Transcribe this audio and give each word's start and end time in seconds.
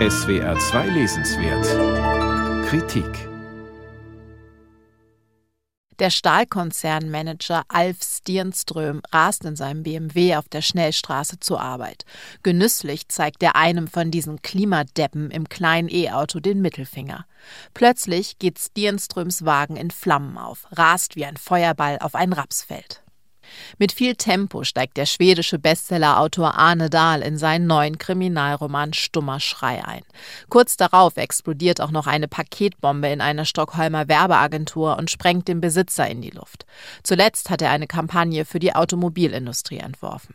SWR 0.00 0.58
2 0.58 0.88
Lesenswert 0.88 2.66
Kritik 2.66 3.28
Der 6.00 6.10
Stahlkonzernmanager 6.10 7.62
Alf 7.68 7.98
Stierström 8.02 9.02
rast 9.12 9.44
in 9.44 9.54
seinem 9.54 9.84
BMW 9.84 10.34
auf 10.34 10.48
der 10.48 10.62
Schnellstraße 10.62 11.38
zur 11.38 11.60
Arbeit. 11.60 12.04
Genüsslich 12.42 13.06
zeigt 13.06 13.40
er 13.44 13.54
einem 13.54 13.86
von 13.86 14.10
diesen 14.10 14.42
Klimadeppen 14.42 15.30
im 15.30 15.48
kleinen 15.48 15.88
E-Auto 15.88 16.40
den 16.40 16.60
Mittelfinger. 16.60 17.24
Plötzlich 17.72 18.40
geht 18.40 18.58
Stierströms 18.58 19.44
Wagen 19.44 19.76
in 19.76 19.92
Flammen 19.92 20.36
auf, 20.38 20.66
rast 20.72 21.14
wie 21.14 21.24
ein 21.24 21.36
Feuerball 21.36 22.00
auf 22.00 22.16
ein 22.16 22.32
Rapsfeld. 22.32 23.03
Mit 23.78 23.92
viel 23.92 24.14
Tempo 24.16 24.64
steigt 24.64 24.96
der 24.96 25.06
schwedische 25.06 25.58
Bestsellerautor 25.58 26.56
Arne 26.56 26.90
Dahl 26.90 27.22
in 27.22 27.38
seinen 27.38 27.66
neuen 27.66 27.98
Kriminalroman 27.98 28.92
Stummer 28.92 29.40
Schrei 29.40 29.84
ein. 29.84 30.02
Kurz 30.48 30.76
darauf 30.76 31.16
explodiert 31.16 31.80
auch 31.80 31.90
noch 31.90 32.06
eine 32.06 32.28
Paketbombe 32.28 33.08
in 33.08 33.20
einer 33.20 33.44
Stockholmer 33.44 34.08
Werbeagentur 34.08 34.96
und 34.96 35.10
sprengt 35.10 35.48
den 35.48 35.60
Besitzer 35.60 36.08
in 36.08 36.22
die 36.22 36.30
Luft. 36.30 36.66
Zuletzt 37.02 37.50
hat 37.50 37.62
er 37.62 37.70
eine 37.70 37.86
Kampagne 37.86 38.44
für 38.44 38.58
die 38.58 38.74
Automobilindustrie 38.74 39.78
entworfen. 39.78 40.34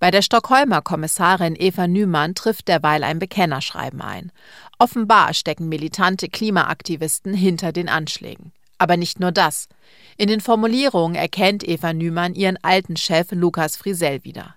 Bei 0.00 0.10
der 0.10 0.22
Stockholmer 0.22 0.82
Kommissarin 0.82 1.56
Eva 1.56 1.86
Nümann 1.86 2.34
trifft 2.34 2.68
derweil 2.68 3.04
ein 3.04 3.18
Bekennerschreiben 3.18 4.00
ein. 4.00 4.32
Offenbar 4.78 5.34
stecken 5.34 5.68
militante 5.68 6.28
Klimaaktivisten 6.28 7.34
hinter 7.34 7.72
den 7.72 7.88
Anschlägen. 7.88 8.52
Aber 8.82 8.96
nicht 8.96 9.20
nur 9.20 9.30
das. 9.30 9.68
In 10.16 10.26
den 10.26 10.40
Formulierungen 10.40 11.14
erkennt 11.14 11.62
Eva 11.62 11.92
Nümann 11.92 12.34
ihren 12.34 12.58
alten 12.64 12.96
Chef 12.96 13.30
Lukas 13.30 13.76
Frisell 13.76 14.24
wieder. 14.24 14.56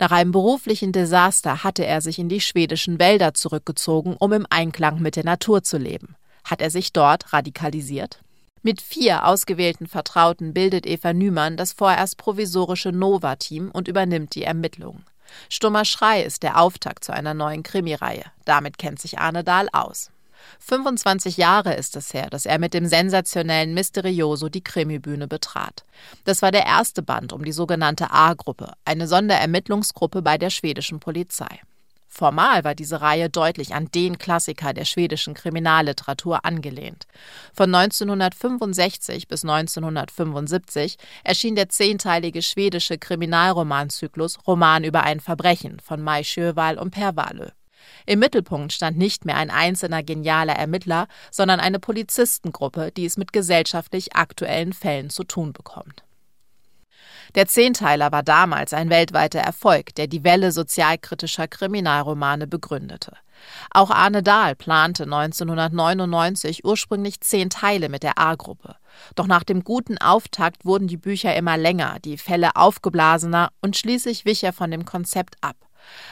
Nach 0.00 0.10
einem 0.10 0.32
beruflichen 0.32 0.90
Desaster 0.90 1.62
hatte 1.62 1.86
er 1.86 2.00
sich 2.00 2.18
in 2.18 2.28
die 2.28 2.40
schwedischen 2.40 2.98
Wälder 2.98 3.32
zurückgezogen, 3.32 4.16
um 4.18 4.32
im 4.32 4.44
Einklang 4.50 5.00
mit 5.00 5.14
der 5.14 5.24
Natur 5.24 5.62
zu 5.62 5.78
leben. 5.78 6.16
Hat 6.42 6.60
er 6.60 6.70
sich 6.70 6.92
dort 6.92 7.32
radikalisiert? 7.32 8.18
Mit 8.62 8.82
vier 8.82 9.24
ausgewählten 9.24 9.86
Vertrauten 9.86 10.52
bildet 10.52 10.84
Eva 10.84 11.12
Nümann 11.12 11.56
das 11.56 11.72
vorerst 11.72 12.16
provisorische 12.16 12.90
Nova-Team 12.90 13.70
und 13.70 13.86
übernimmt 13.86 14.34
die 14.34 14.42
Ermittlungen. 14.42 15.04
Stummer 15.48 15.84
Schrei 15.84 16.24
ist 16.24 16.42
der 16.42 16.60
Auftakt 16.60 17.04
zu 17.04 17.12
einer 17.12 17.34
neuen 17.34 17.62
Krimireihe. 17.62 18.24
Damit 18.44 18.78
kennt 18.78 19.00
sich 19.00 19.20
Arne 19.20 19.44
Dahl 19.44 19.68
aus. 19.72 20.10
25 20.60 21.36
Jahre 21.36 21.74
ist 21.74 21.96
es 21.96 22.14
her, 22.14 22.28
dass 22.30 22.46
er 22.46 22.58
mit 22.58 22.74
dem 22.74 22.86
sensationellen 22.86 23.74
Mysterioso 23.74 24.48
die 24.48 24.64
Krimibühne 24.64 25.28
betrat. 25.28 25.84
Das 26.24 26.42
war 26.42 26.52
der 26.52 26.66
erste 26.66 27.02
Band 27.02 27.32
um 27.32 27.44
die 27.44 27.52
sogenannte 27.52 28.10
A-Gruppe, 28.10 28.72
eine 28.84 29.06
Sonderermittlungsgruppe 29.06 30.22
bei 30.22 30.38
der 30.38 30.50
schwedischen 30.50 31.00
Polizei. 31.00 31.60
Formal 32.12 32.64
war 32.64 32.74
diese 32.74 33.00
Reihe 33.00 33.30
deutlich 33.30 33.72
an 33.72 33.88
den 33.92 34.18
Klassiker 34.18 34.74
der 34.74 34.84
schwedischen 34.84 35.32
Kriminalliteratur 35.32 36.44
angelehnt. 36.44 37.06
Von 37.54 37.72
1965 37.72 39.28
bis 39.28 39.44
1975 39.44 40.96
erschien 41.22 41.54
der 41.54 41.68
zehnteilige 41.68 42.42
schwedische 42.42 42.98
Kriminalromanzyklus 42.98 44.38
Roman 44.44 44.82
über 44.82 45.04
ein 45.04 45.20
Verbrechen 45.20 45.78
von 45.78 46.02
Mai 46.02 46.24
Sjöwall 46.24 46.78
und 46.78 46.90
Per 46.90 47.14
Wahlöö. 47.14 47.50
Im 48.06 48.18
Mittelpunkt 48.18 48.72
stand 48.72 48.98
nicht 48.98 49.24
mehr 49.24 49.36
ein 49.36 49.50
einzelner 49.50 50.02
genialer 50.02 50.54
Ermittler, 50.54 51.06
sondern 51.30 51.60
eine 51.60 51.80
Polizistengruppe, 51.80 52.92
die 52.92 53.04
es 53.04 53.16
mit 53.16 53.32
gesellschaftlich 53.32 54.16
aktuellen 54.16 54.72
Fällen 54.72 55.10
zu 55.10 55.24
tun 55.24 55.52
bekommt. 55.52 56.04
Der 57.36 57.46
Zehnteiler 57.46 58.10
war 58.10 58.24
damals 58.24 58.72
ein 58.72 58.90
weltweiter 58.90 59.38
Erfolg, 59.38 59.94
der 59.94 60.08
die 60.08 60.24
Welle 60.24 60.50
sozialkritischer 60.50 61.46
Kriminalromane 61.46 62.48
begründete. 62.48 63.12
Auch 63.70 63.90
Arne 63.90 64.22
Dahl 64.22 64.56
plante 64.56 65.04
1999 65.04 66.64
ursprünglich 66.64 67.20
zehn 67.20 67.48
Teile 67.48 67.88
mit 67.88 68.02
der 68.02 68.18
A-Gruppe. 68.18 68.76
Doch 69.14 69.26
nach 69.26 69.44
dem 69.44 69.64
guten 69.64 69.96
Auftakt 69.98 70.64
wurden 70.64 70.88
die 70.88 70.96
Bücher 70.96 71.34
immer 71.36 71.56
länger, 71.56 71.98
die 72.04 72.18
Fälle 72.18 72.56
aufgeblasener 72.56 73.50
und 73.60 73.76
schließlich 73.76 74.24
wich 74.24 74.42
er 74.42 74.52
von 74.52 74.70
dem 74.70 74.84
Konzept 74.84 75.36
ab. 75.40 75.56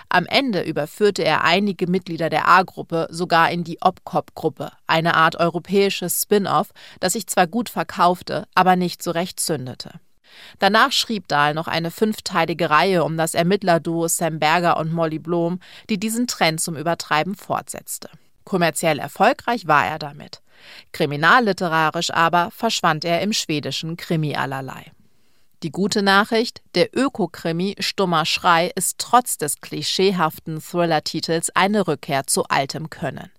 Am 0.09 0.27
Ende 0.27 0.63
überführte 0.63 1.25
er 1.25 1.45
einige 1.45 1.87
Mitglieder 1.87 2.31
der 2.31 2.49
A-Gruppe 2.49 3.09
sogar 3.11 3.51
in 3.51 3.65
die 3.65 3.81
Opcop-Gruppe, 3.81 4.73
eine 4.87 5.15
Art 5.15 5.37
europäisches 5.37 6.23
Spin-off, 6.23 6.71
das 7.01 7.15
sich 7.15 7.27
zwar 7.27 7.47
gut 7.47 7.69
verkaufte, 7.69 8.47
aber 8.55 8.77
nicht 8.77 9.03
so 9.03 9.11
recht 9.11 9.41
zündete. 9.41 10.01
Danach 10.59 10.93
schrieb 10.93 11.29
Dahl 11.29 11.55
noch 11.55 11.69
eine 11.69 11.91
fünfteilige 11.91 12.71
Reihe 12.71 13.05
um 13.05 13.17
das 13.17 13.35
Ermittlerduo 13.35 14.09
Sam 14.09 14.39
Berger 14.39 14.77
und 14.77 14.93
Molly 14.93 15.19
Blom, 15.19 15.61
die 15.89 15.99
diesen 15.99 16.27
Trend 16.27 16.61
zum 16.61 16.77
Übertreiben 16.77 17.35
fortsetzte. 17.35 18.11
Kommerziell 18.45 18.99
erfolgreich 18.99 19.67
war 19.67 19.87
er 19.87 19.99
damit. 19.99 20.43
Kriminalliterarisch 20.93 22.11
aber 22.11 22.51
verschwand 22.51 23.05
er 23.05 23.21
im 23.21 23.33
schwedischen 23.33 23.97
Krimi 23.97 24.37
allerlei. 24.37 24.93
Die 25.65 25.73
gute 25.73 26.03
Nachricht, 26.03 26.63
der 26.77 26.97
Ökokrimi 26.97 27.75
Stummer 27.81 28.25
Schrei 28.27 28.71
ist 28.77 28.99
trotz 28.99 29.39
des 29.39 29.61
klischeehaften 29.61 30.61
Thriller-Titels 30.61 31.51
eine 31.57 31.89
Rückkehr 31.89 32.29
zu 32.29 32.45
altem 32.45 32.91
Können. 32.91 33.33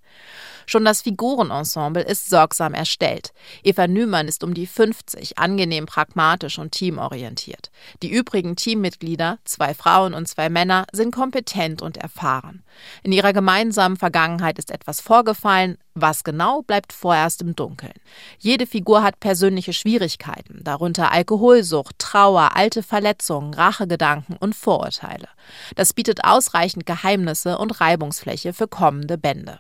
Schon 0.69 0.85
das 0.85 1.02
Figurenensemble 1.02 2.03
ist 2.03 2.30
sorgsam 2.30 2.75
erstellt. 2.75 3.34
Eva 3.63 3.88
Nümann 3.88 4.28
ist 4.28 4.44
um 4.44 4.53
die 4.53 4.68
50, 4.68 5.40
angenehm 5.40 5.88
pragmatisch 5.88 6.59
und 6.59 6.74
teamorientiert. 6.74 7.72
Die 8.03 8.12
übrigen 8.12 8.56
Teammitglieder, 8.56 9.40
zwei 9.46 9.74
Frauen 9.74 10.13
und 10.13 10.28
zwei 10.28 10.47
Männer, 10.47 10.85
sind 10.91 11.12
kompetent 11.12 11.81
und 11.81 11.97
erfahren. 11.97 12.62
In 13.02 13.12
ihrer 13.12 13.34
gemeinsamen 13.34 13.97
Vergangenheit 13.97 14.59
ist 14.59 14.69
etwas 14.69 15.02
vorgefallen, 15.02 15.80
was 15.96 16.24
genau 16.24 16.62
bleibt 16.62 16.94
vorerst 16.94 17.41
im 17.41 17.56
Dunkeln. 17.56 18.00
Jede 18.38 18.68
Figur 18.68 19.01
hat 19.01 19.19
persönliche 19.19 19.74
Schwierigkeiten, 19.74 20.63
darunter 20.63 21.12
Alkoholsucht, 21.12 21.97
Trauer, 21.97 22.56
alte 22.56 22.84
Verletzungen, 22.84 23.56
Rachegedanken 23.56 24.38
und 24.38 24.53
Vorurteile. 24.53 25.30
Das 25.74 25.94
bietet 25.94 26.25
ausreichend 26.25 26.86
Geheimnisse 26.86 27.57
und 27.57 27.81
Reibungsfläche 27.81 28.53
für 28.53 28.68
kommende 28.68 29.18
Bände. 29.18 29.59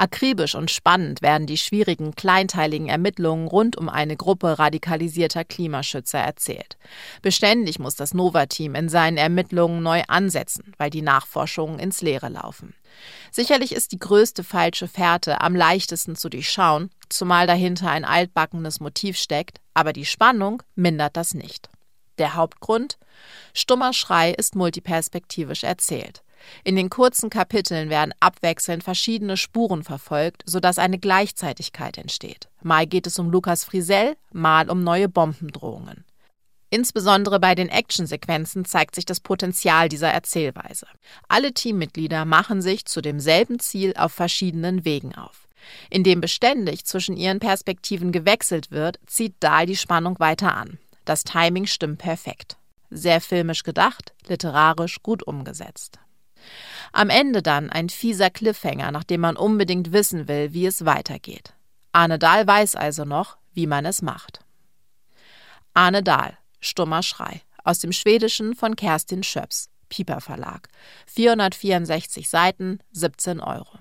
Akribisch 0.00 0.54
und 0.54 0.70
spannend 0.70 1.20
werden 1.20 1.46
die 1.46 1.58
schwierigen, 1.58 2.14
kleinteiligen 2.14 2.88
Ermittlungen 2.88 3.46
rund 3.46 3.76
um 3.76 3.90
eine 3.90 4.16
Gruppe 4.16 4.58
radikalisierter 4.58 5.44
Klimaschützer 5.44 6.18
erzählt. 6.18 6.78
Beständig 7.20 7.78
muss 7.78 7.96
das 7.96 8.14
Nova-Team 8.14 8.74
in 8.76 8.88
seinen 8.88 9.18
Ermittlungen 9.18 9.82
neu 9.82 10.02
ansetzen, 10.08 10.72
weil 10.78 10.88
die 10.88 11.02
Nachforschungen 11.02 11.78
ins 11.78 12.00
Leere 12.00 12.30
laufen. 12.30 12.72
Sicherlich 13.30 13.72
ist 13.72 13.92
die 13.92 13.98
größte 13.98 14.42
falsche 14.42 14.88
Fährte 14.88 15.42
am 15.42 15.54
leichtesten 15.54 16.16
zu 16.16 16.30
durchschauen, 16.30 16.88
zumal 17.10 17.46
dahinter 17.46 17.90
ein 17.90 18.06
altbackenes 18.06 18.80
Motiv 18.80 19.18
steckt, 19.18 19.60
aber 19.74 19.92
die 19.92 20.06
Spannung 20.06 20.62
mindert 20.76 21.14
das 21.18 21.34
nicht. 21.34 21.68
Der 22.16 22.36
Hauptgrund? 22.36 22.96
Stummer 23.52 23.92
Schrei 23.92 24.30
ist 24.30 24.56
multiperspektivisch 24.56 25.62
erzählt. 25.62 26.22
In 26.64 26.76
den 26.76 26.90
kurzen 26.90 27.30
Kapiteln 27.30 27.90
werden 27.90 28.14
abwechselnd 28.20 28.84
verschiedene 28.84 29.36
Spuren 29.36 29.84
verfolgt, 29.84 30.42
sodass 30.46 30.78
eine 30.78 30.98
Gleichzeitigkeit 30.98 31.98
entsteht. 31.98 32.48
Mal 32.62 32.86
geht 32.86 33.06
es 33.06 33.18
um 33.18 33.30
Lukas 33.30 33.64
Frisell, 33.64 34.16
mal 34.32 34.70
um 34.70 34.82
neue 34.82 35.08
Bombendrohungen. 35.08 36.04
Insbesondere 36.70 37.40
bei 37.40 37.56
den 37.56 37.68
Actionsequenzen 37.68 38.64
zeigt 38.64 38.94
sich 38.94 39.04
das 39.04 39.18
Potenzial 39.18 39.88
dieser 39.88 40.10
Erzählweise. 40.10 40.86
Alle 41.28 41.52
Teammitglieder 41.52 42.24
machen 42.24 42.62
sich 42.62 42.84
zu 42.84 43.00
demselben 43.00 43.58
Ziel 43.58 43.92
auf 43.96 44.12
verschiedenen 44.12 44.84
Wegen 44.84 45.14
auf. 45.16 45.48
Indem 45.90 46.20
beständig 46.20 46.84
zwischen 46.84 47.16
ihren 47.16 47.40
Perspektiven 47.40 48.12
gewechselt 48.12 48.70
wird, 48.70 49.00
zieht 49.06 49.34
Dahl 49.40 49.66
die 49.66 49.76
Spannung 49.76 50.18
weiter 50.20 50.54
an. 50.54 50.78
Das 51.04 51.24
Timing 51.24 51.66
stimmt 51.66 51.98
perfekt. 51.98 52.56
Sehr 52.90 53.20
filmisch 53.20 53.64
gedacht, 53.64 54.12
literarisch 54.28 55.02
gut 55.02 55.22
umgesetzt. 55.24 55.98
Am 56.92 57.10
Ende 57.10 57.42
dann 57.42 57.70
ein 57.70 57.88
fieser 57.88 58.30
Cliffhanger, 58.30 58.90
nachdem 58.90 59.20
man 59.20 59.36
unbedingt 59.36 59.92
wissen 59.92 60.28
will, 60.28 60.52
wie 60.52 60.66
es 60.66 60.84
weitergeht. 60.84 61.54
Arne 61.92 62.18
Dahl 62.18 62.46
weiß 62.46 62.76
also 62.76 63.04
noch, 63.04 63.36
wie 63.52 63.66
man 63.66 63.84
es 63.84 64.02
macht. 64.02 64.40
Arne 65.74 66.02
Dahl, 66.02 66.36
Stummer 66.60 67.02
Schrei, 67.02 67.42
aus 67.64 67.78
dem 67.78 67.92
Schwedischen 67.92 68.54
von 68.54 68.76
Kerstin 68.76 69.22
Schöps, 69.22 69.70
Pieper 69.88 70.20
Verlag. 70.20 70.68
464 71.06 72.28
Seiten, 72.28 72.78
17 72.92 73.40
Euro. 73.40 73.78